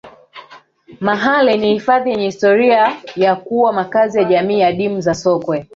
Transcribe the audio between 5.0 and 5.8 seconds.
za sokwe